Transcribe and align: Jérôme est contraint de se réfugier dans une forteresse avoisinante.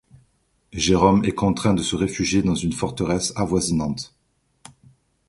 Jérôme 0.73 1.25
est 1.25 1.31
contraint 1.35 1.75
de 1.75 1.83
se 1.83 1.95
réfugier 1.95 2.41
dans 2.41 2.55
une 2.55 2.73
forteresse 2.73 3.33
avoisinante. 3.35 4.15